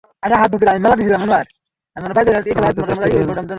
আমার 1.95 2.11
কাছে 2.17 2.31
আসতে 2.31 2.49
দিবে 2.49 3.23
না। 3.29 3.43